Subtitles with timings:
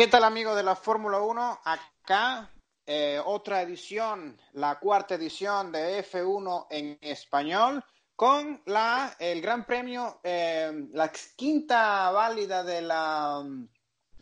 [0.00, 1.60] ¿Qué tal amigos de la Fórmula 1?
[1.62, 2.50] Acá
[2.86, 7.84] eh, otra edición, la cuarta edición de F1 en español
[8.16, 13.68] con la, el Gran Premio, eh, la quinta válida de la um,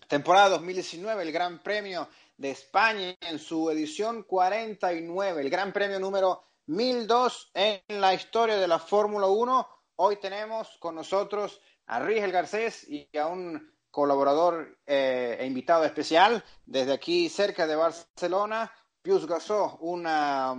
[0.08, 6.42] temporada 2019, el Gran Premio de España en su edición 49, el Gran Premio número
[6.66, 9.68] 1002 en la historia de la Fórmula 1.
[9.94, 16.44] Hoy tenemos con nosotros a Rigel Garcés y a un colaborador eh, e invitado especial
[16.64, 18.70] desde aquí cerca de Barcelona,
[19.02, 20.54] Pius Gasó, una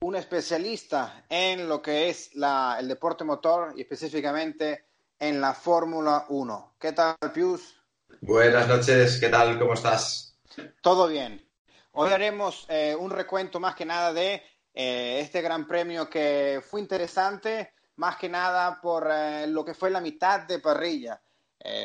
[0.00, 6.26] un especialista en lo que es la, el deporte motor y específicamente en la Fórmula
[6.28, 6.76] 1.
[6.78, 7.74] ¿Qué tal, Pius?
[8.20, 9.58] Buenas noches, ¿qué tal?
[9.58, 10.38] ¿Cómo estás?
[10.80, 11.44] Todo bien.
[11.90, 14.40] Hoy haremos eh, un recuento más que nada de
[14.72, 19.90] eh, este gran premio que fue interesante, más que nada por eh, lo que fue
[19.90, 21.20] la mitad de parrilla.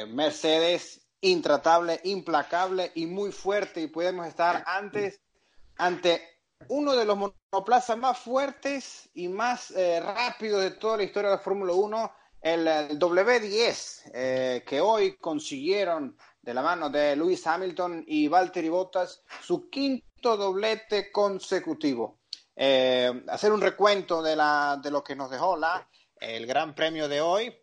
[0.08, 5.22] Mercedes intratable, implacable y muy fuerte y podemos estar antes
[5.78, 6.22] ante
[6.68, 11.36] uno de los monoplazas más fuertes y más eh, rápidos de toda la historia de
[11.38, 12.68] la Fórmula 1, el,
[13.00, 19.70] W10, eh, que hoy consiguieron de la mano de Lewis Hamilton y Valtteri Bottas su
[19.70, 22.20] quinto doblete consecutivo.
[22.56, 25.88] Eh, hacer un recuento de, la, de lo que nos dejó la,
[26.20, 27.56] el Gran Premio de hoy.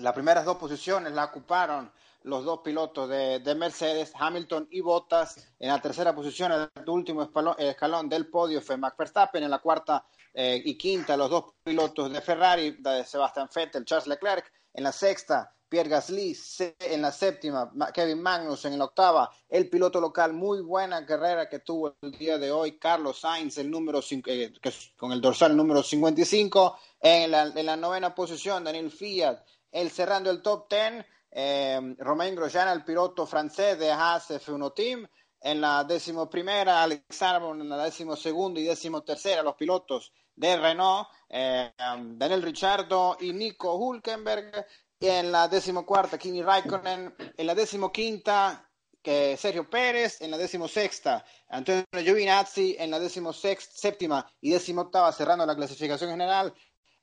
[0.00, 1.90] Las primeras dos posiciones la ocuparon
[2.22, 5.36] los dos pilotos de, Mercedes, Hamilton y Bottas.
[5.58, 9.42] En la tercera posición, el último escalón, del podio fue Max Verstappen.
[9.42, 14.06] En la cuarta eh, y quinta, los dos pilotos de Ferrari, de Sebastian Vettel, Charles
[14.08, 14.52] Leclerc.
[14.74, 16.36] En la sexta, Pierre Gasly.
[16.80, 18.72] En la séptima, Kevin Magnussen.
[18.72, 20.32] En la octava, el piloto local.
[20.32, 24.52] Muy buena carrera que tuvo el día de hoy, Carlos Sainz, el número eh,
[24.96, 26.78] con el dorsal número 55.
[27.00, 29.38] En la, en la novena posición, Daniel Fiat,
[29.70, 35.08] el cerrando el top ten eh, Romain Grosjean, el piloto francés de Haas F1 Team.
[35.40, 40.12] En la décimo primera, Alex Albon en la décimo segunda y décimo tercera, los pilotos
[40.34, 44.66] de Renault, eh, Daniel Ricciardo y Nico Hulkenberg.
[45.00, 47.14] En la décimo cuarta, Kimi Raikkonen.
[47.36, 48.68] En la décimo quinta,
[49.04, 50.20] Sergio Pérez.
[50.20, 52.74] En la décimo sexta, Antonio Giovinazzi.
[52.76, 56.52] En la décimo séptima y décimo octava, cerrando la clasificación general,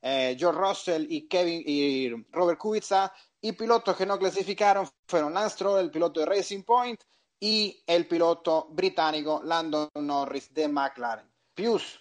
[0.02, 5.54] eh, George Russell y Kevin y Robert Kubica y pilotos que no clasificaron fueron Lance
[5.54, 7.00] Stroll, el piloto de Racing Point,
[7.40, 11.26] y el piloto británico Landon Norris de McLaren.
[11.54, 12.00] Pius,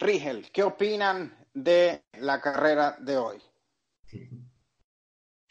[0.00, 3.42] Rigel, ¿qué opinan de la carrera de hoy?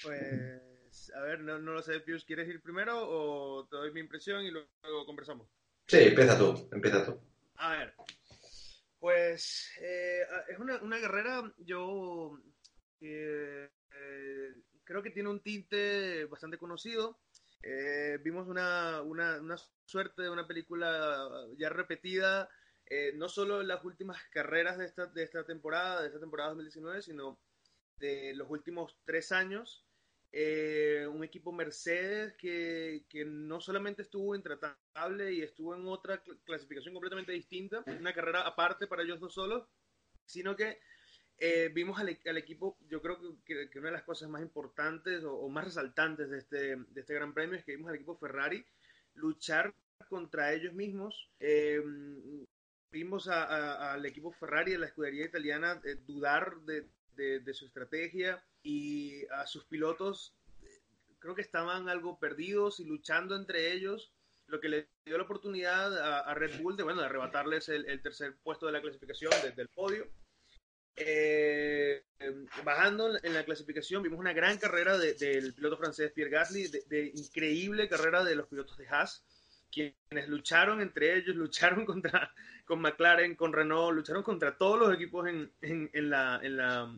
[0.04, 4.44] Pues, a ver, no, lo sé, Pius, ¿quieres ir primero o te doy mi impresión
[4.44, 5.48] y luego, conversamos?
[5.88, 7.18] Sí, empieza tú, empieza tú.
[7.58, 7.96] A ver,
[9.00, 12.40] pues eh, es una, una, carrera, yo
[13.02, 13.70] eh,
[14.84, 17.20] creo que tiene un tinte bastante conocido.
[17.62, 22.48] Eh, vimos una, una, una, suerte de una película ya repetida,
[22.86, 26.50] eh, no solo en las últimas carreras de esta, de esta temporada, de esta temporada
[26.50, 27.40] 2019, sino
[27.98, 29.84] de los últimos tres años.
[30.38, 36.94] Eh, un equipo Mercedes que, que, no solamente estuvo intratable y estuvo en otra clasificación
[36.94, 39.66] completamente distinta, una carrera aparte para ellos dos solos,
[40.26, 40.80] sino que
[41.38, 45.64] eh, vimos al, equipo, yo creo que, una de las cosas más importantes o, más
[45.64, 48.66] resaltantes de este, de este Gran Premio es que vimos al equipo Ferrari
[49.14, 49.74] luchar
[50.10, 51.32] contra ellos mismos.
[51.40, 51.82] Eh,
[52.92, 59.26] vimos al equipo Ferrari de la escudería italiana eh, dudar de, de, su estrategia y
[59.28, 60.34] a sus pilotos
[61.20, 64.12] creo que estaban algo perdidos y luchando entre ellos.
[64.48, 68.02] Lo que le dio la oportunidad a, Red Bull de, bueno, de arrebatarles el, el
[68.02, 70.08] tercer puesto de la clasificación desde el podio.
[70.96, 72.04] Eh,
[72.64, 77.90] bajando en la clasificación, vimos una gran carrera del piloto francés Pierre Gasly, de, increíble
[77.90, 79.24] carrera de los pilotos de Haas,
[79.72, 82.34] quienes lucharon entre ellos, lucharon contra
[82.66, 86.96] con McLaren, con Renault, lucharon contra todos los equipos en, en, la, en, la,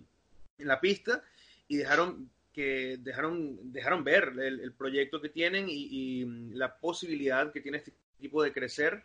[0.57, 1.23] en la pista
[1.67, 6.25] y dejaron que dejaron, dejaron ver el, proyecto que tienen y,
[6.55, 9.03] la posibilidad que tiene este equipo de crecer.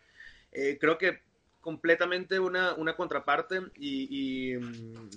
[0.52, 1.20] Eh, creo que
[1.60, 5.10] completamente una, una contraparte y, mm,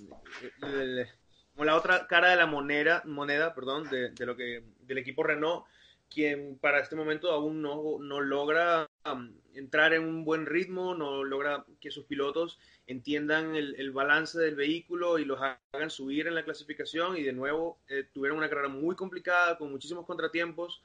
[1.54, 5.64] como la otra cara de la moneda, moneda perdón, de, lo que, del equipo Renault,
[6.08, 11.24] quien para este momento aún no, no logra um, entrar en un buen ritmo, no
[11.24, 16.34] logra que sus pilotos entiendan el, el, balance del vehículo y los hagan subir en
[16.34, 20.82] la clasificación y de nuevo eh, tuvieron una carrera muy complicada con muchísimos contratiempos.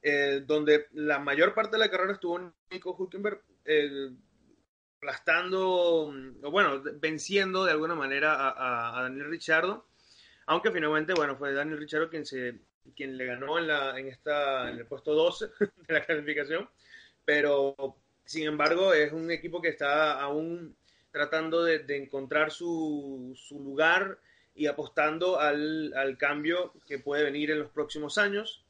[0.00, 4.12] Eh, donde la mayor parte de la carrera estuvo Nico Hülkenberg eh,
[4.96, 9.86] aplastando, mm, o bueno, venciendo de alguna manera a, Daniel Richardo,
[10.46, 12.60] Aunque finalmente, bueno, fue Daniel Richard quien, se,
[12.96, 15.46] quien le ganó en, la, en, esta, en el puesto 12
[15.88, 16.68] de la clasificación.
[17.24, 17.74] Pero,
[18.24, 20.76] sin embargo, es un equipo que está aún
[21.10, 24.18] tratando de, encontrar su, su, lugar
[24.54, 28.64] y apostando al, al, cambio que puede venir en los próximos años.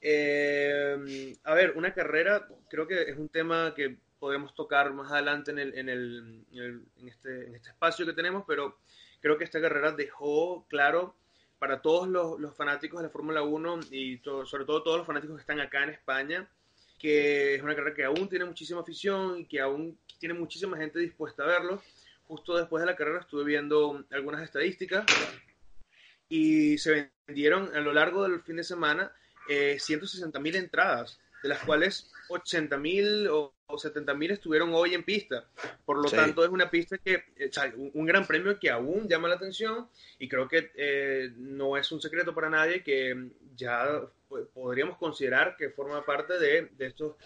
[0.00, 5.50] Eh, a ver, una carrera creo que es un tema que podemos tocar más adelante
[5.50, 8.78] en, el, en, el, en, este, en este espacio que tenemos, pero
[9.20, 11.14] creo que esta carrera dejó claro
[11.64, 15.36] para todos los, los fanáticos de la Fórmula 1 y sobre todo todos los fanáticos
[15.36, 16.46] que están acá en España,
[16.98, 20.98] que es una carrera que aún tiene muchísima afición y que aún tiene muchísima gente
[20.98, 21.82] dispuesta a verlo.
[22.26, 25.06] Justo después de la carrera estuve viendo algunas estadísticas
[26.28, 29.10] y se vendieron a lo largo del fin de semana
[29.48, 35.02] eh, 160 mil entradas, de las cuales 80 mil o, 70 mil estuvieron hoy en
[35.02, 35.44] pista.
[35.84, 39.34] Por lo tanto, es una pista que, eh, un, gran premio que aún llama la
[39.34, 44.00] atención y creo que eh, no es un secreto para nadie que ya
[44.54, 47.16] podríamos considerar que forma parte de, de estos,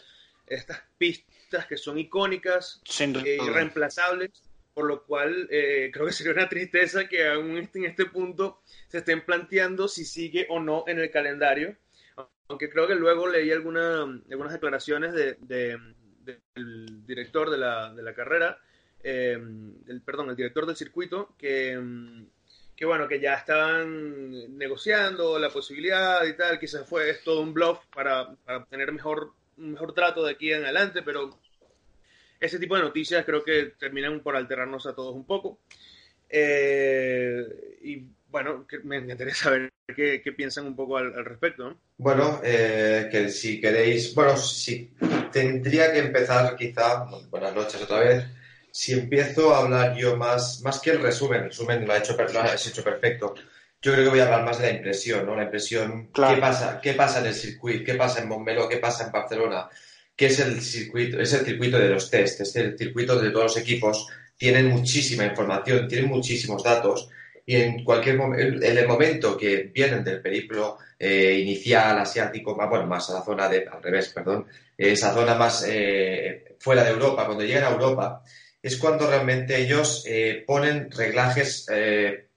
[0.48, 4.42] estas pistas que son icónicas, eh, irreemplazables
[4.74, 9.24] por lo cual creo que sería una tristeza que aún en este punto se estén
[9.24, 11.76] planteando si sigue o no en el calendario
[12.48, 18.14] aunque creo que luego leí alguna, algunas declaraciones de, del director de la, de la
[18.14, 18.58] carrera,
[19.02, 19.38] eh,
[19.86, 21.78] el, perdón, el director del circuito, que,
[22.74, 27.54] que bueno, que ya estaban negociando la posibilidad y tal, quizás fue es todo un
[27.54, 31.38] bluff para, para tener mejor, un mejor trato de aquí en adelante, pero
[32.40, 35.58] ese tipo de noticias creo que terminan por alterarnos a todos un poco.
[36.28, 41.76] Eh, y bueno, me encantaría saber qué, piensan un poco al, respecto.
[41.96, 44.90] Bueno, eh, que si queréis, bueno, si
[45.32, 48.24] tendría que empezar quizá, buenas noches otra vez,
[48.70, 52.16] si empiezo a hablar yo más, más que el resumen, el resumen lo, ha hecho,
[52.16, 53.34] lo has hecho perfecto,
[53.80, 55.36] yo creo que voy a hablar más de la impresión, ¿no?
[55.36, 57.84] La impresión, ¿qué, pasa, ¿qué pasa en el circuito?
[57.84, 58.68] ¿Qué pasa en Montmeló?
[58.68, 59.68] ¿Qué pasa en Barcelona?
[60.16, 61.20] ¿Qué es el circuito?
[61.20, 65.24] Es el circuito de los test, es el circuito donde todos los equipos tienen muchísima
[65.24, 67.08] información, tienen muchísimos datos
[67.48, 72.68] y en cualquier momento, en el momento que vienen del periplo eh, inicial asiático, más,
[72.68, 74.44] bueno, más a la zona de, al revés, perdón,
[74.76, 78.22] esa zona más eh, fuera de Europa, cuando llegan a Europa,
[78.60, 81.64] es cuando realmente ellos eh, ponen reglajes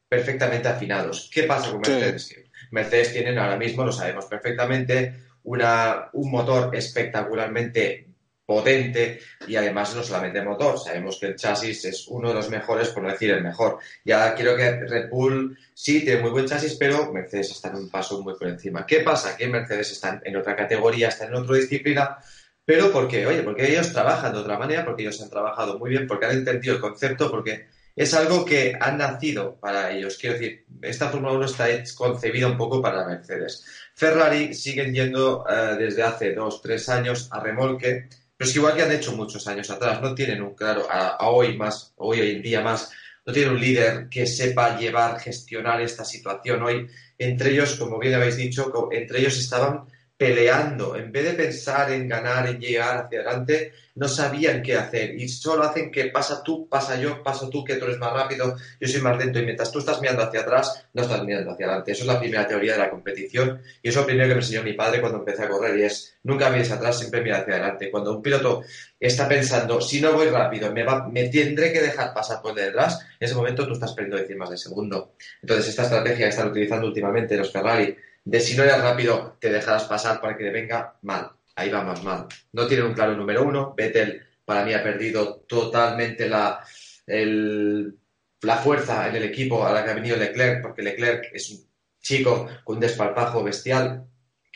[0.08, 1.30] perfectamente afinados.
[1.34, 2.34] ¿Qué pasa con Mercedes?
[2.72, 5.14] Mercedes tienen ahora mismo, lo sabemos perfectamente,
[5.44, 8.11] una, un motor espectacularmente
[8.46, 12.90] potente y además no solamente motor, sabemos que el chasis es uno de los mejores,
[12.90, 13.80] por no decir el mejor.
[14.04, 17.90] Ya quiero que Red Bull sí tiene muy buen chasis, pero Mercedes está en un
[17.90, 18.86] paso muy por encima.
[18.86, 19.38] ¿Qué pasa?
[19.38, 22.18] Que Mercedes está en otra categoría, está en otra disciplina,
[22.66, 23.26] pero ¿por qué?
[23.26, 26.38] Oye, porque ellos trabajan de otra manera, porque ellos han trabajado muy bien, porque han
[26.38, 30.18] entendido el concepto, porque es algo que ha nacido para ellos.
[30.18, 33.66] Quiero decir, esta Fórmula 1 está concebida un poco para Mercedes.
[33.94, 38.08] Ferrari siguen yendo eh, desde hace dos, tres años a remolque
[38.42, 41.30] pero es que igual que han hecho muchos años atrás, no tienen un claro, a,
[41.30, 42.92] hoy más, hoy, hoy en día más,
[43.24, 46.64] no tienen un líder que sepa llevar, gestionar esta situación.
[46.64, 46.88] Hoy,
[47.20, 49.86] entre ellos, como bien habéis dicho, entre ellos estaban
[50.22, 50.96] peleando.
[50.96, 55.28] En vez de pensar en ganar, en llegar hacia adelante, no sabían qué hacer y
[55.28, 58.88] solo hacen que pasa tú, pasa yo, pasa tú, que tú eres más rápido, yo
[58.88, 61.94] soy más lento y mientras tú estás mirando hacia atrás, no estás mirando hacia adelante.
[61.94, 64.42] Eso es la primera teoría de la competición y eso es lo primero que me
[64.42, 67.56] enseñó mi padre cuando empecé a correr y es nunca mires atrás, siempre mira hacia
[67.56, 67.90] adelante.
[67.90, 68.62] Cuando un piloto
[69.00, 73.00] está pensando, si no voy rápido, me, va, me tendré que dejar pasar por detrás,
[73.20, 75.14] en ese momento tú estás perdiendo décimas de segundo.
[75.42, 79.52] Entonces esta estrategia que están utilizando últimamente los Ferrari de si no eres rápido te
[79.52, 82.28] dejarás pasar para que te venga mal ahí vamos mal.
[82.54, 83.74] No tienen un claro número uno.
[83.76, 86.64] Vettel para mí ha perdido totalmente la,
[87.08, 91.66] la fuerza en el equipo a la que ha venido Leclerc, porque Leclerc es un
[92.02, 94.06] chico con un desparpajo bestial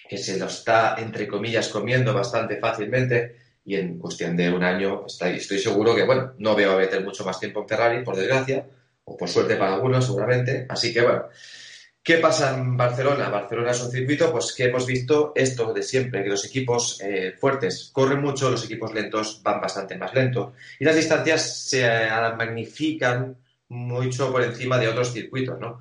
[0.07, 5.05] que se lo está, entre comillas, comiendo bastante fácilmente y en cuestión de un año
[5.07, 8.15] estoy, estoy seguro que, bueno, no veo a Vettel mucho más tiempo en Ferrari, por
[8.15, 8.67] desgracia,
[9.03, 10.65] o por suerte para algunos seguramente.
[10.69, 11.25] Así que, bueno,
[12.05, 13.29] ¿Qué pasa en Barcelona?
[13.29, 17.33] Barcelona es un circuito pues, que hemos visto esto de siempre, que los equipos eh,
[17.35, 20.53] fuertes corren mucho, los equipos lentos van bastante más lento.
[20.79, 22.07] Y las distancias se eh,
[22.37, 23.35] magnifican
[23.69, 25.79] mucho por encima de otros circuitos, ¿no?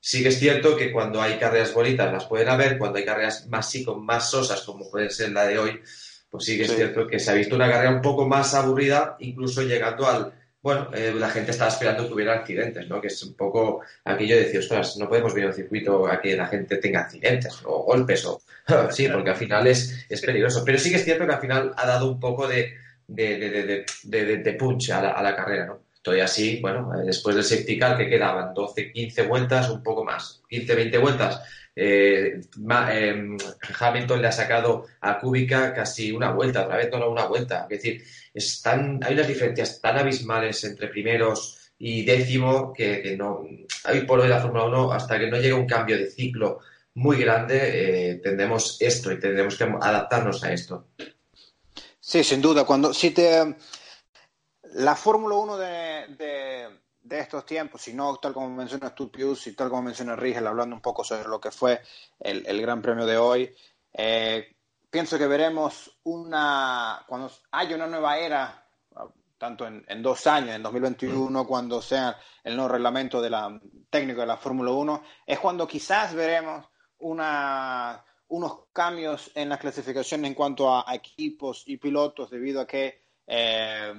[0.00, 3.46] Sí que es cierto que cuando hay carreras bonitas las pueden haber, cuando hay carreras
[3.46, 5.80] más sí, más sosas, como puede ser la de hoy,
[6.28, 9.16] pues sí que es cierto que se ha visto una carrera un poco más aburrida,
[9.20, 13.00] incluso llegando al, bueno, eh, la gente estaba esperando que hubiera accidentes, ¿no?
[13.00, 16.20] Que es un poco aquello de decir, ostras, no podemos venir a un circuito a
[16.20, 18.42] que la gente tenga accidentes o golpes o...
[18.90, 20.62] sí, porque al final es, es peligroso.
[20.64, 22.74] Pero sí que es cierto que al final ha dado un poco de,
[23.06, 25.80] de, de, de punch a la, a la, carrera, ¿no?
[26.02, 30.04] Todavía así, bueno, eh, después del safety car que quedaban 12, 15 vueltas, un poco
[30.04, 31.42] más, 15, 20 vueltas,
[31.74, 32.40] eh,
[32.90, 33.36] em,
[33.78, 37.66] Hamilton le ha sacado a Kubica casi una vuelta, otra vez no una vuelta.
[37.70, 43.44] Es decir, están, hay unas diferencias tan abismales entre primeros y décimo que, no
[43.84, 46.60] hay por hoy la Fórmula 1 hasta que no llegue un cambio de ciclo
[46.94, 50.88] muy grande, eh, tendremos esto y tendremos que adaptarnos a esto.
[51.98, 52.64] Sí, sin duda.
[52.64, 53.56] Cuando si te
[54.74, 56.79] la Fórmula 1 de, de,
[57.18, 60.76] estos tiempos, si no tal como mencionas tú, Pius, y tal como menciona Rigel, hablando
[60.76, 61.80] un poco sobre lo que fue
[62.18, 63.54] el, el Gran Premio de hoy,
[63.92, 64.56] eh,
[64.90, 68.66] pienso que veremos una, cuando haya una nueva era,
[69.38, 74.26] tanto en, dos años, en 2021, cuando sea el nuevo reglamento de la, técnico de
[74.26, 76.66] la Fórmula 1, es cuando quizás veremos
[76.98, 83.04] una, unos cambios en la clasificación en cuanto a, equipos y pilotos, debido a que
[83.26, 83.94] eh,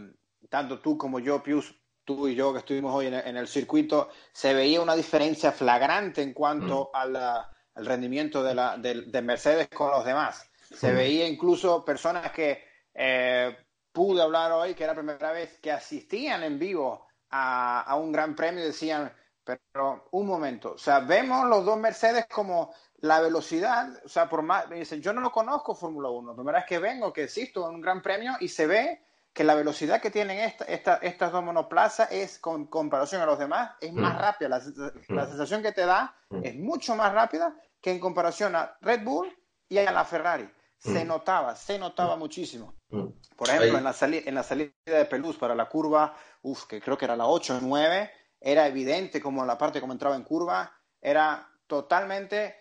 [0.50, 4.54] tanto tú como yo, Pius, tú y yo que estuvimos hoy en el, circuito, se
[4.54, 6.98] veía una diferencia flagrante en cuanto mm.
[6.98, 10.50] al rendimiento de, la, de, Mercedes con los demás.
[10.60, 10.96] Se mm.
[10.96, 13.56] veía incluso personas que eh,
[13.92, 18.12] pude hablar hoy, que era la primera vez que asistían en vivo a, a un
[18.12, 19.12] gran premio y decían,
[19.44, 24.44] pero un momento, o sea, vemos los dos Mercedes como la velocidad, o sea, por
[24.44, 27.68] más, me dicen, yo no lo conozco Fórmula 1, primera vez que vengo, que existo
[27.68, 29.02] en un gran premio y se ve
[29.34, 33.72] que la velocidad que tienen esta, estas dos monoplazas es, con comparación a los demás,
[33.80, 34.20] es más mm.
[34.20, 34.50] rápida.
[34.50, 35.28] La, mm.
[35.30, 36.42] sensación que te da mm.
[36.44, 39.34] es mucho más rápida que en comparación a Red Bull
[39.70, 40.50] y a la Ferrari.
[40.78, 42.74] Se notaba, se notaba muchísimo.
[42.90, 46.98] Por ejemplo, en la, en la salida de Pelús para la curva, uf, que creo
[46.98, 50.74] que era la 8 o 9, era evidente como la parte como entraba en curva,
[51.00, 52.56] era totalmente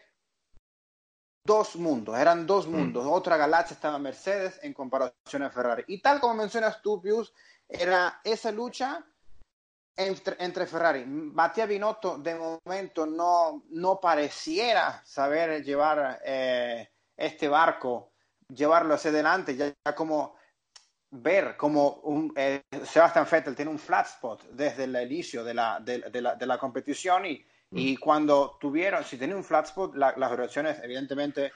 [1.44, 2.70] dos mundos, eran dos mm.
[2.70, 3.06] mundos.
[3.06, 5.84] Otra galaxia estaba Mercedes en comparación a Ferrari.
[5.88, 7.32] Y tal como mencionas tú, Pius,
[7.68, 9.04] era esa lucha
[9.96, 11.04] entre, entre, Ferrari.
[11.06, 18.12] Mattia Binotto de momento no, no pareciera saber llevar eh, este barco,
[18.48, 20.36] llevarlo hacia adelante, ya, como
[21.10, 25.80] ver como un, eh, Sebastian Vettel tiene un flat spot desde el inicio de la,
[25.80, 28.00] de la, de la competición y y mm.
[28.00, 31.52] cuando tuvieron, si tenía un flat spot, las vibraciones, evidentemente,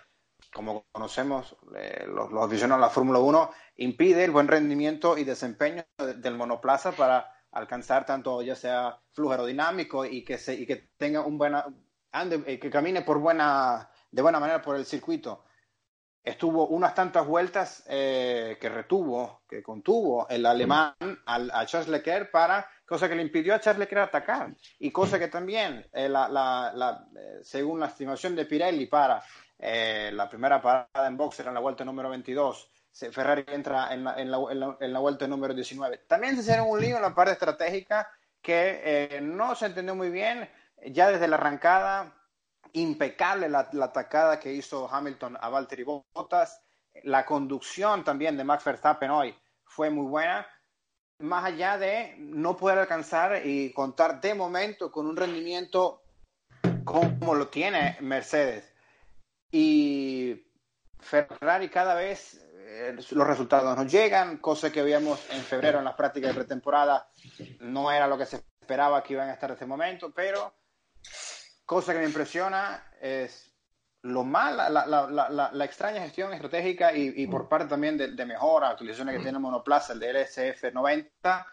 [0.52, 5.24] como conocemos, eh, los, los aficionados a la Fórmula 1, impide el buen rendimiento y
[5.24, 10.90] desempeño del monoplaza para alcanzar tanto ya sea flujo aerodinámico y que, se, y que
[10.96, 11.66] tenga un buena,
[12.12, 15.44] ande, que camine por buena, de buena manera por el circuito.
[16.24, 20.94] Estuvo unas tantas vueltas eh, que retuvo, que contuvo el alemán
[21.26, 25.18] al, a Charles Leclerc para cosa que le impidió a Charles Leclerc atacar y cosa
[25.18, 29.22] que también, eh, la, la, eh, según la estimación de Pirelli para
[29.58, 32.70] eh, la primera parada en boxer en la vuelta número 22,
[33.10, 36.04] Ferrari entra en la, en la, en la vuelta número 19.
[36.06, 38.08] También se hicieron un lío en la parte estratégica
[38.40, 40.48] que no se entendió muy bien,
[40.86, 42.14] ya desde la arrancada,
[42.74, 46.60] impecable la, la atacada que hizo Hamilton a Valtteri Bottas,
[47.02, 50.46] la conducción también de Max Verstappen hoy fue muy buena,
[51.18, 56.02] más allá de no poder alcanzar y contar de momento con un rendimiento
[56.84, 58.72] como lo tiene Mercedes.
[59.50, 60.46] Y
[61.00, 65.94] Ferrari cada vez eh, los resultados no llegan, cosa que veíamos en febrero en las
[65.94, 67.08] prácticas de pretemporada,
[67.60, 70.54] no era lo que se esperaba que iban a estar en este momento, pero
[71.64, 73.52] cosa que me impresiona es
[74.02, 77.48] lo mal, la, la, la, la, extraña gestión estratégica y, por mm.
[77.48, 81.46] parte también de, de mejora, utilizaciones que tiene Monoplaza, el DLSF 90,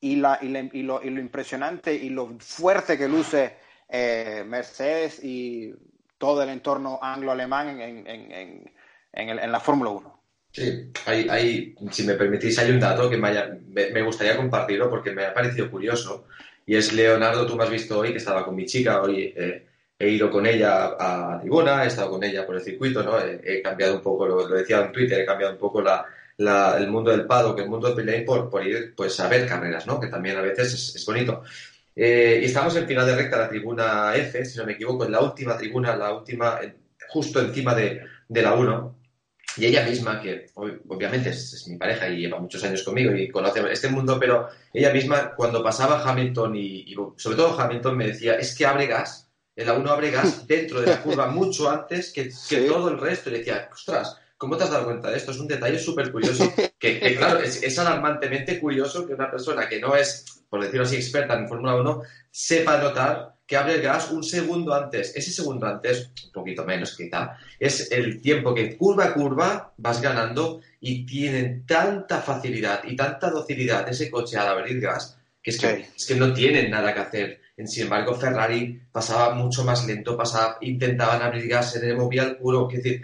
[0.00, 3.56] y, la, y, y, lo, y lo impresionante y lo fuerte que luce
[3.88, 5.74] eh, Mercedes y
[6.16, 8.64] todo el entorno anglo-alemán en, en,
[9.12, 10.22] en, en, la Fórmula 1.
[10.52, 13.30] Sí, hay, hay, si me permitís, hay un dato que me,
[13.68, 16.26] me, gustaría compartirlo porque me ha parecido curioso.
[16.66, 19.32] Y es Leonardo, tú me has visto hoy que estaba con mi chica hoy.
[19.36, 19.66] Eh,
[19.98, 23.18] he ido con ella a tribuna, he estado con ella por el circuito, ¿no?
[23.20, 26.06] He, cambiado un poco, lo, decía en Twitter, he cambiado un poco la,
[26.78, 29.86] el mundo del paddock, el mundo del play por, por ir pues, a ver carreras,
[29.86, 30.00] ¿no?
[30.00, 31.42] Que también a veces es, bonito.
[31.94, 35.12] Eh, y estamos en final de recta, la tribuna F, si no me equivoco, en
[35.12, 36.58] la última tribuna, la última,
[37.08, 38.99] justo encima de, de la 1.
[39.60, 43.60] Y ella misma, que obviamente es, mi pareja y lleva muchos años conmigo y conoce
[43.70, 48.36] este mundo, pero ella misma, cuando pasaba Hamilton y, y sobre todo Hamilton, me decía,
[48.36, 52.30] es que abre gas el A1 abre gas dentro de la curva mucho antes que,
[52.66, 53.30] todo el resto.
[53.30, 55.32] Y decía, ostras, ¿cómo te has dado cuenta de esto?
[55.32, 59.94] Es un detalle súper curioso, que, claro, es, alarmantemente curioso que una persona que no
[59.94, 64.22] es, por decirlo así, experta en Fórmula 1, sepa notar que abre el gas un
[64.22, 65.12] segundo antes.
[65.16, 70.00] Ese segundo antes, un poquito menos quizá, es el tiempo que curva a curva vas
[70.00, 75.58] ganando y tienen tanta facilidad y tanta docilidad ese coche al abrir gas que es
[75.58, 77.40] que, es que no tienen nada que hacer.
[77.66, 82.68] Sin embargo, Ferrari pasaba mucho más lento, pasaba, intentaban abrir gas en el móvil puro,
[82.70, 83.02] es decir,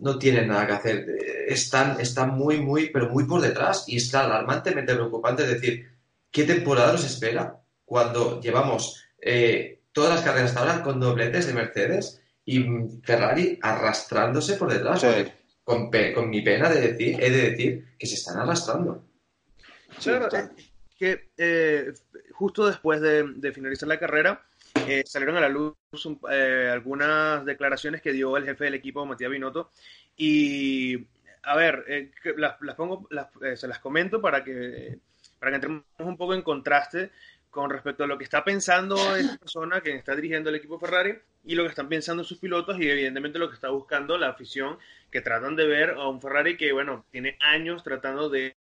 [0.00, 1.06] no tienen nada que hacer.
[1.46, 5.44] Están, están muy, muy, pero muy por detrás y es alarmantemente preocupante.
[5.44, 5.88] Es decir,
[6.30, 11.54] ¿qué temporada nos espera cuando llevamos eh, todas las carreras hasta ahora con dobletes de
[11.54, 12.64] Mercedes y
[13.02, 15.04] Ferrari arrastrándose por detrás?
[15.64, 19.04] Con, con, mi pena de decir, he de decir que se están arrastrando.
[20.00, 20.28] Claro,
[20.96, 21.92] que eh,
[22.30, 24.40] justo después de, finalizar la carrera,
[24.86, 25.74] eh, salieron a la luz
[26.30, 29.70] eh, algunas declaraciones que dio el jefe del equipo, Matías Binotto,
[30.16, 31.06] y
[31.42, 33.08] a ver, las, pongo,
[33.56, 35.00] se las comento para que,
[35.40, 37.10] para que entremos un poco en contraste
[37.60, 41.14] con respecto a lo que está pensando esta persona que está dirigiendo el equipo Ferrari
[41.44, 44.78] y lo que están pensando sus pilotos y evidentemente lo que está buscando la afición
[45.10, 48.54] que tratan de ver a un Ferrari que, bueno, tiene años tratando de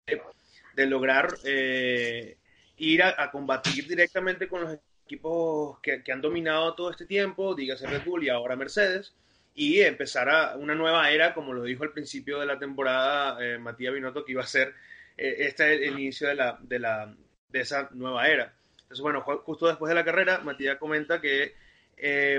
[0.76, 2.36] de lograr eh,
[2.76, 8.04] ir a, combatir directamente con los equipos que, han dominado todo este tiempo, dígase Red
[8.04, 9.14] Bull y ahora Mercedes,
[9.54, 13.58] y empezar a una nueva era, como lo dijo al principio de la temporada eh,
[13.58, 14.74] Matías Binotto, que iba a ser
[15.16, 17.16] eh, este el inicio de, la, de, la,
[17.48, 18.54] de esa nueva era.
[18.86, 21.54] Entonces, bueno, justo después de la carrera, Matías comenta que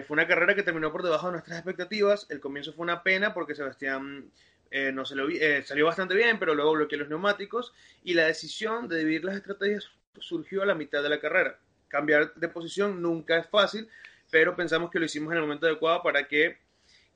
[0.07, 2.25] fue una carrera que terminó por debajo de nuestras expectativas.
[2.29, 4.31] El comienzo fue una pena porque Sebastián
[4.69, 7.73] eh, no se lo eh, salió bastante bien, pero luego bloqueó los neumáticos
[8.03, 9.89] y la decisión de dividir las estrategias
[10.19, 11.59] surgió a la mitad de la carrera.
[11.87, 13.87] Cambiar de posición nunca es fácil,
[14.29, 16.57] pero pensamos que lo hicimos en el momento adecuado para que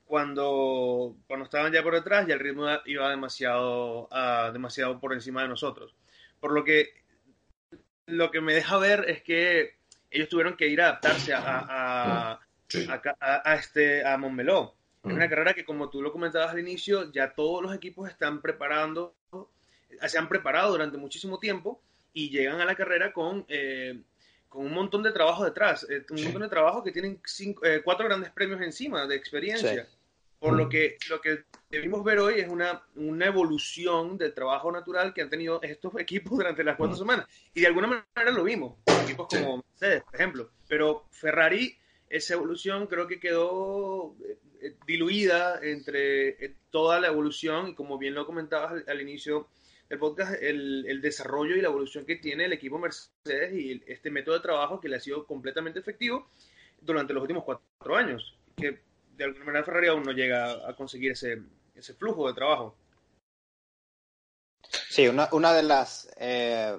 [0.06, 4.08] cuando, cuando estaban ya por detrás ya el ritmo iba demasiado,
[4.52, 5.94] demasiado por encima de nosotros.
[6.40, 7.01] Por lo que
[8.06, 9.76] lo que me deja ver es que
[10.10, 12.40] ellos tuvieron que ir a adaptarse a,
[13.20, 14.74] a, este, a Montmeló.
[15.04, 18.40] Es una carrera que, como tú lo comentabas al inicio, ya todos los equipos están
[18.40, 19.16] preparando,
[20.06, 21.82] se han preparado durante muchísimo tiempo
[22.12, 24.00] y llegan a la carrera con, eh,
[24.48, 27.20] con un montón de trabajo detrás, eh, un montón de trabajo que tienen
[27.64, 29.88] eh, cuatro grandes premios encima de experiencia.
[30.38, 35.14] Por lo que lo que debimos ver hoy es una, una evolución del trabajo natural
[35.14, 37.26] que han tenido estos equipos durante las cuatro semanas.
[37.54, 40.50] Y de alguna manera lo vimos, equipos como Mercedes, por ejemplo.
[40.68, 41.76] Pero Ferrari,
[42.10, 44.14] esa evolución creo que quedó
[44.60, 49.48] eh, diluida entre eh, toda la evolución y como bien lo comentabas al, inicio
[49.88, 54.34] del podcast, el, desarrollo y la evolución que tiene el equipo Mercedes y este método
[54.34, 56.28] de trabajo que le ha sido completamente efectivo
[56.82, 58.80] durante los últimos cuatro años, que
[59.16, 61.42] de alguna manera Ferrari aún no llega a conseguir ese,
[61.74, 62.76] ese flujo de trabajo.
[64.90, 66.78] Sí, una, una de las eh,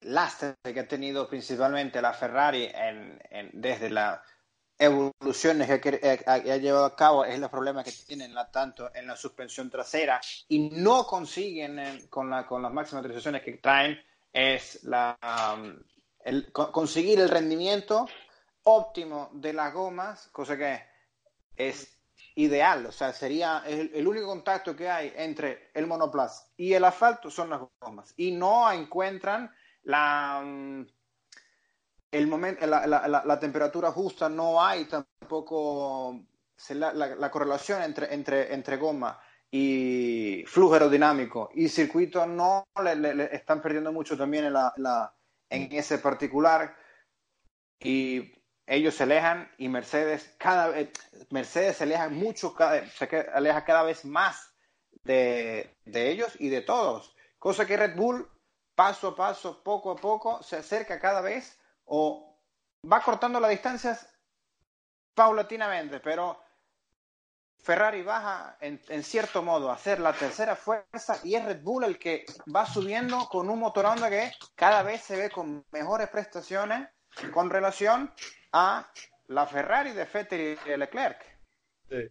[0.00, 4.22] lastres que ha tenido principalmente la Ferrari en, desde la
[4.78, 9.14] evoluciones que, ha llevado a cabo es el problema que tienen la, tanto en la
[9.14, 14.00] suspensión trasera y no consiguen eh, con, la, con las máximas actualizaciones que traen
[14.32, 15.18] es la,
[15.54, 15.76] um,
[16.24, 18.08] el, conseguir el rendimiento
[18.62, 20.82] óptimo de las gomas, cosa que
[21.56, 21.99] es
[22.34, 27.30] ideal, o sea, sería el, único contacto que hay entre el monoplaza y el asfalto
[27.30, 28.14] son las gomas.
[28.16, 29.50] Y no encuentran
[29.84, 30.40] la...
[30.42, 30.86] Um,
[32.12, 36.20] el momento, la, la, temperatura justa, no hay tampoco
[36.70, 41.50] la, correlación entre, entre, entre goma y flujo aerodinámico.
[41.54, 45.14] Y circuito no le, están perdiendo mucho también en, la,
[45.48, 46.74] en ese particular.
[47.78, 48.32] Y
[48.70, 50.90] ellos se alejan y Mercedes cada vez
[51.30, 54.54] Mercedes se aleja mucho cada, se aleja cada vez más
[55.02, 58.30] de, de ellos y de todos cosa que Red Bull
[58.74, 62.38] paso a paso poco a poco se acerca cada vez o
[62.90, 64.08] va cortando las distancias
[65.14, 66.40] paulatinamente, pero
[67.58, 71.98] Ferrari baja en, cierto modo a ser la tercera fuerza y es Red Bull el
[71.98, 76.88] que va subiendo con un motor Honda que cada vez se ve con mejores prestaciones
[77.32, 78.10] con relación
[78.52, 78.90] a
[79.28, 81.22] la Ferrari de Vettel y de Leclerc.
[81.88, 82.08] Sí.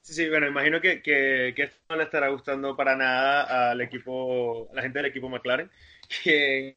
[0.00, 4.74] Sí, bueno, imagino que, que, esto no le estará gustando para nada al equipo, a
[4.74, 5.70] la gente del equipo McLaren,
[6.22, 6.76] que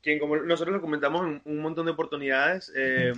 [0.00, 3.12] quien como nosotros lo comentamos en un montón de oportunidades, eh,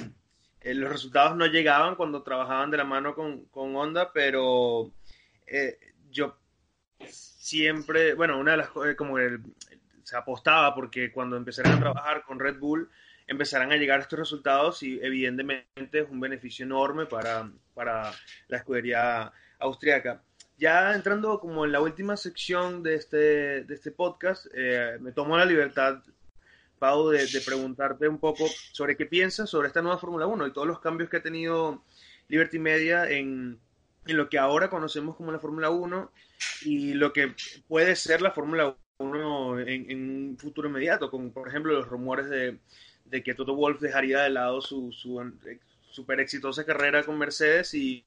[0.60, 4.90] eh, los resultados no llegaban cuando trabajaban de la mano con, con Honda, pero
[5.46, 5.78] eh,
[6.10, 6.36] yo
[7.08, 9.16] siempre, bueno, una de las cosas, como
[10.06, 12.88] se apostaba porque cuando empezaran a trabajar con Red Bull,
[13.26, 18.12] empezarán a llegar estos resultados y evidentemente es un beneficio enorme para, para
[18.46, 20.22] la escudería austriaca.
[20.58, 24.46] Ya entrando como en la última sección de este, de este podcast,
[25.00, 25.98] me tomo la libertad
[26.78, 30.68] Pau, de, preguntarte un poco sobre qué piensas sobre esta nueva Fórmula 1 y todos
[30.68, 31.82] los cambios que ha tenido
[32.28, 33.58] Liberty Media en,
[34.04, 36.12] lo que ahora conocemos como la Fórmula 1
[36.62, 37.34] y lo que
[37.66, 42.58] puede ser la Fórmula 1 en, un futuro inmediato, como por ejemplo los rumores de,
[43.22, 44.92] que Toto Wolf dejaría de lado su,
[45.90, 48.04] super exitosa carrera con Mercedes y,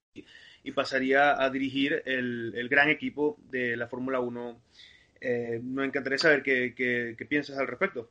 [0.76, 4.62] pasaría a dirigir el, gran equipo de la Fórmula 1.
[5.22, 8.10] Eh, nos encantaría saber qué, qué, piensas al respecto.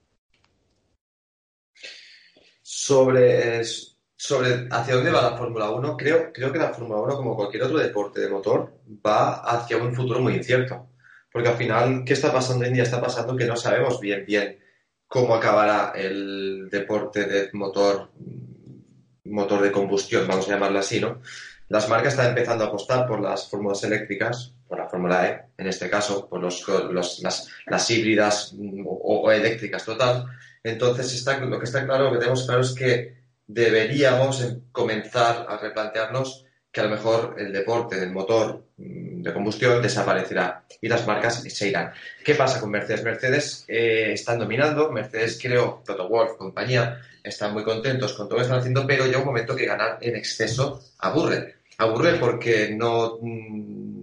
[2.60, 7.36] Sobre, sobre hacia dónde va la Fórmula 1, creo, creo que la Fórmula 1, como
[7.36, 10.87] cualquier otro deporte de motor, va hacia un futuro muy incierto.
[11.32, 12.82] Porque al final, ¿qué está pasando hoy en día?
[12.82, 14.58] Está pasando que no sabemos bien, bien
[15.08, 18.10] cómo acabará el deporte de motor,
[19.24, 21.20] motor de combustión, vamos a llamarlo así, ¿no?
[21.68, 25.66] Las marcas están empezando a apostar por las fórmulas eléctricas, por la Fórmula E, en
[25.66, 26.66] este caso, por los,
[27.22, 28.54] las, las, híbridas
[28.86, 30.26] o, eléctricas total.
[30.62, 35.58] Entonces, está, lo que está claro, lo que tenemos claro es que deberíamos comenzar a
[35.58, 41.06] replantearnos que a lo mejor el deporte del motor mm, de combustión desaparecerá y las
[41.06, 41.92] marcas se irán.
[42.24, 43.04] ¿Qué pasa con Mercedes?
[43.04, 48.40] Mercedes eh, están dominando, Mercedes creo, Toto Wolf, compañía, están muy contentos con todo lo
[48.40, 51.56] que están haciendo, pero llega un momento que ganar en exceso aburre.
[51.78, 53.18] Aburre porque no...
[53.20, 53.98] Mm,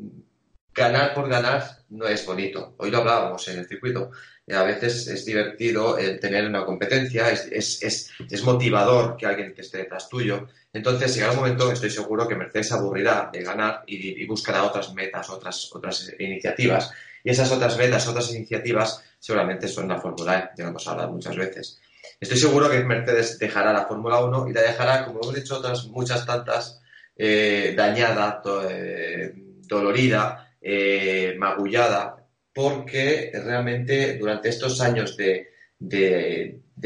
[0.74, 2.76] ganar por ganar no es bonito.
[2.78, 4.12] Hoy lo hablábamos en el circuito
[4.54, 9.80] a veces es divertido el tener una competencia, es, es, motivador que alguien que esté
[9.80, 10.48] detrás tuyo.
[10.72, 15.30] Entonces, llegará un momento, estoy seguro que Mercedes aburrirá de ganar y, buscará otras metas,
[15.30, 16.92] otras, otras iniciativas.
[17.24, 21.12] Y esas otras metas, otras iniciativas, seguramente son la Fórmula E, ya lo hemos hablado
[21.12, 21.82] muchas veces.
[22.20, 25.88] Estoy seguro que Mercedes dejará la Fórmula 1 y la dejará, como hemos dicho otras
[25.88, 26.82] muchas tantas,
[27.18, 29.34] eh, dañada, eh,
[29.68, 32.15] dolorida, eh, magullada,
[32.56, 35.52] porque realmente durante estos años de,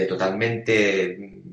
[0.07, 1.43] totalmente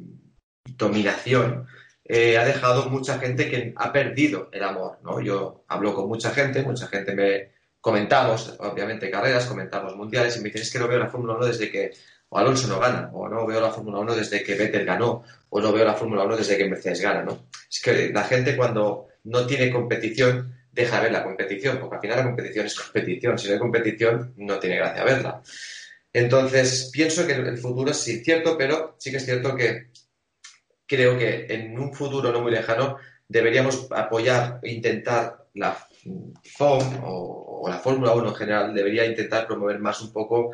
[0.64, 1.66] dominación,
[2.02, 5.20] eh, ha dejado mucha gente que ha perdido el amor, ¿no?
[5.20, 10.44] Yo hablo con mucha gente, mucha gente me comentamos, obviamente, carreras, comentamos mundiales, y me
[10.46, 11.90] dicen, es que no veo la Fórmula 1 desde que
[12.30, 15.72] Alonso no gana, o no veo la Fórmula 1 desde que Vettel ganó, o no
[15.72, 17.48] veo la Fórmula 1 desde que Mercedes gana, ¿no?
[17.70, 22.18] Es que la gente cuando no tiene competición deja ver la competición, porque al final
[22.18, 23.38] la competición es competición.
[23.38, 25.42] Si no hay competición, no tiene gracia verla.
[26.12, 29.88] Entonces, pienso que el futuro es sí cierto, pero sí que es cierto que
[30.86, 35.76] creo que en un futuro no muy lejano deberíamos apoyar, intentar la
[36.44, 40.52] FOM o, la Fórmula 1 en general, debería intentar promover más un poco,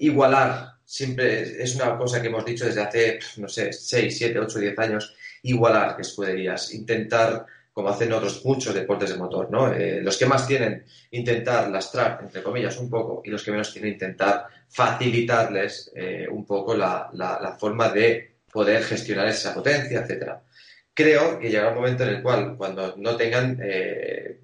[0.00, 4.58] igualar, siempre es una cosa que hemos dicho desde hace, no sé, 6, 7, 8,
[4.58, 9.72] 10 años, igualar que escuderías, intentar como hacen otros muchos deportes de motor, ¿no?
[9.72, 13.72] Eh, los que más tienen, intentar lastrar, entre comillas, un poco, y los que menos
[13.72, 20.42] tienen, intentar facilitarles eh, un poco la, la, forma de poder gestionar esa potencia, etcétera.
[20.94, 24.40] Creo que llegará un momento en el cual, cuando no tengan eh,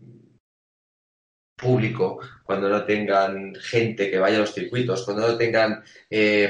[1.54, 5.82] público, cuando no tengan gente que vaya a los circuitos, cuando no tengan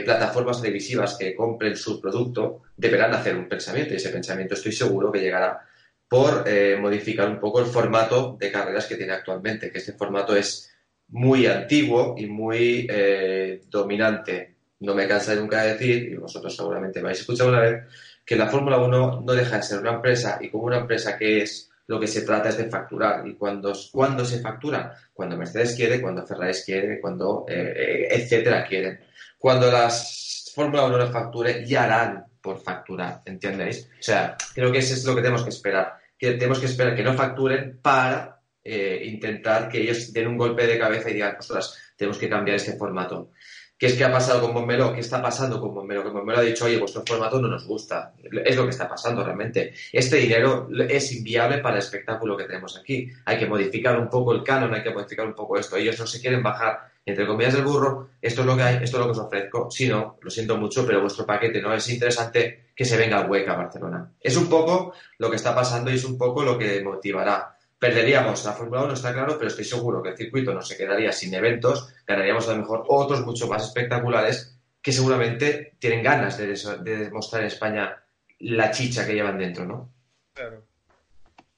[0.04, 5.10] plataformas televisivas que compren su producto, deberán hacer un pensamiento y ese pensamiento estoy seguro
[5.10, 5.67] que llegará
[6.08, 10.34] por eh, modificar un poco el formato de carreras que tiene actualmente, que este formato
[10.34, 10.72] es
[11.08, 14.56] muy antiguo y muy eh, dominante.
[14.80, 17.84] No me cansa nunca de decir, y vosotros seguramente me habéis escuchado una vez,
[18.24, 21.42] que la Fórmula 1 no deja de ser una empresa y como una empresa que
[21.42, 23.26] es, lo que se trata es de facturar.
[23.26, 24.94] ¿Y cuando, cuando se factura?
[25.12, 29.00] Cuando Mercedes quiere, cuando Ferrari quiere, cuando eh, etcétera quieren.
[29.38, 33.88] Cuando las Fórmula 1 no facture, ya harán por facturar, ¿entendéis?
[33.98, 35.98] O sea, creo que eso es lo que tenemos que esperar.
[36.18, 40.66] Que tenemos que esperar que no facturen para eh, intentar que ellos den un golpe
[40.66, 43.32] de cabeza y digan, ostras, tenemos que cambiar este formato.
[43.78, 44.92] ¿Qué es que ha pasado con Bombero?
[44.92, 46.02] ¿Qué está pasando con Bombero?
[46.02, 48.12] Que Bombero ha dicho, oye, vuestro formato no nos gusta.
[48.44, 49.72] Es lo que está pasando realmente.
[49.92, 53.08] Este dinero es inviable para el espectáculo que tenemos aquí.
[53.24, 55.76] Hay que modificar un poco el canon, hay que modificar un poco esto.
[55.76, 58.96] Ellos no se quieren bajar entre comillas del burro, esto es lo que hay, esto
[58.96, 59.70] es lo que os ofrezco.
[59.70, 63.54] Si no, lo siento mucho, pero vuestro paquete no es interesante que se venga hueca
[63.54, 64.12] a Barcelona.
[64.20, 67.56] Es un poco lo que está pasando y es un poco lo que motivará.
[67.78, 71.12] Perderíamos la Fórmula 1, está claro, pero estoy seguro que el circuito no se quedaría
[71.12, 76.48] sin eventos, ganaríamos a lo mejor otros mucho más espectaculares que seguramente tienen ganas de,
[76.48, 78.02] de demostrar en España
[78.40, 79.90] la chicha que llevan dentro, ¿no?
[80.32, 80.64] Claro.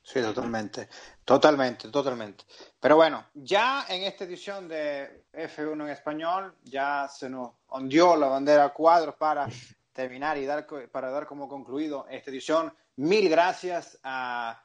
[0.03, 0.89] Sí, totalmente.
[1.25, 2.45] Totalmente, totalmente.
[2.81, 8.27] Pero bueno, ya en esta edición de F1 en español, ya se nos ondió la
[8.27, 9.47] bandera a cuadros para
[9.93, 12.75] terminar y dar, para dar como concluido esta edición.
[12.97, 14.61] Mil gracias a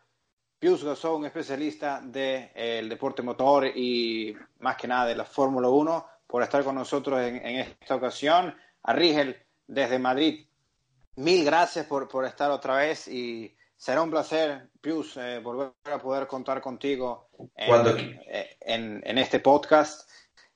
[0.65, 5.69] Pius Gasol, un especialista del de, deporte motor y más que nada de la Fórmula
[5.69, 8.51] 1, por estar con nosotros en, en, esta ocasión.
[8.81, 10.47] A Rigel desde Madrid,
[11.17, 15.99] mil gracias por, por estar otra vez y será un placer, Pius, eh, volver a
[15.99, 20.09] poder contar contigo en, eh, en, este podcast.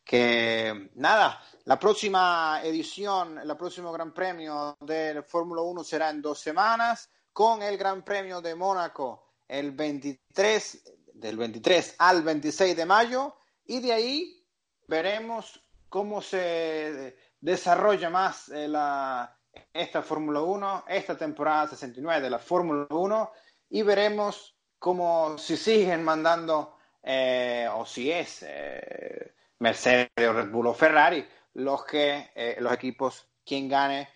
[0.03, 6.39] Que nada, la próxima edición, el próximo Gran Premio del Fórmula 1 será en dos
[6.39, 10.83] semanas con el Gran Premio de Mónaco el 23,
[11.15, 13.35] del 23 al 26 de mayo
[13.65, 14.45] y de ahí
[14.87, 19.35] veremos cómo se desarrolla más eh, la,
[19.73, 23.31] esta Fórmula 1, esta temporada 69 de la Fórmula 1
[23.71, 30.67] y veremos cómo si siguen mandando eh, o si es eh, Mercedes o Red Bull
[30.67, 34.07] o Ferrari los que los equipos quien gane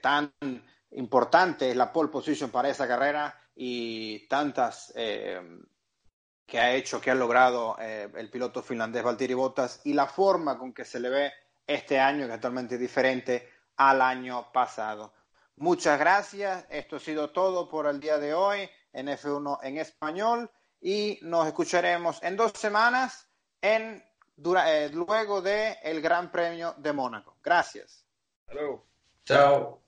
[0.00, 0.32] tan
[0.92, 7.76] importante la pole position para esa carrera y tantas que ha hecho, que ha logrado
[7.78, 11.32] el piloto finlandés Valtteri Bottas y la forma con que se le ve
[11.66, 15.12] este año, que es totalmente diferente al año pasado.
[15.56, 16.66] Muchas gracias.
[16.70, 21.46] Esto ha sido todo por el día de hoy en F1 en español y nos
[21.46, 23.28] escucharemos en dos semanas
[23.60, 24.02] en,
[24.66, 27.36] eh, luego del el Gran Premio de Mónaco.
[27.42, 28.04] Gracias.
[29.24, 29.80] Chao.